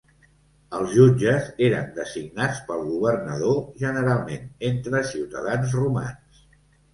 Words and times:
Els 0.75 0.93
jutges 0.99 1.49
eren 1.67 1.91
designats 1.97 2.61
pel 2.69 2.81
governador 2.87 3.61
generalment 3.83 4.49
entre 4.71 5.03
ciutadans 5.13 5.77
romans. 5.83 6.43